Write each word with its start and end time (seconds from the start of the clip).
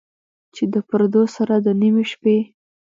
چې 0.55 0.63
د 0.73 0.75
پردو 0.89 1.23
سره، 1.35 1.55
د 1.65 1.67
نیمې 1.81 2.03
شپې، 2.11 2.37